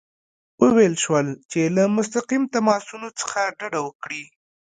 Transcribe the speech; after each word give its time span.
وویل 0.61 0.95
شول 1.03 1.27
چې 1.51 1.61
له 1.75 1.83
مستقیم 1.97 2.43
تماسونو 2.55 3.07
څخه 3.19 3.39
ډډه 3.59 3.79
وکړي. 3.83 4.23